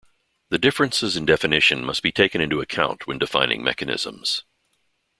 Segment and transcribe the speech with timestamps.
[0.49, 4.43] These differences in definition must be taken into account when defining mechanisms.